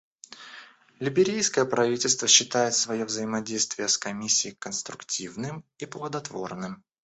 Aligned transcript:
Либерийское 0.97 1.63
правительство 1.63 2.27
считает 2.27 2.73
свое 2.73 3.05
взаимодействие 3.05 3.87
с 3.87 3.99
Комиссией 3.99 4.55
конструктивным 4.55 5.63
и 5.77 5.85
плодотворным. 5.85 6.83